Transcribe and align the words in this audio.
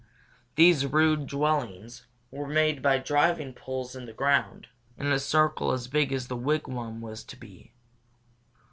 These 0.55 0.87
rude 0.87 1.27
dwellings 1.27 2.07
were 2.31 2.47
made 2.47 2.81
by 2.81 2.97
driving 2.97 3.53
poles 3.53 3.95
in 3.95 4.05
the 4.05 4.13
ground, 4.13 4.65
in 4.97 5.11
a 5.11 5.19
circle 5.19 5.71
as 5.73 5.87
big 5.87 6.11
as 6.11 6.25
the 6.27 6.35
wigwam 6.35 7.01
was 7.01 7.23
to 7.25 7.35
be. 7.37 7.71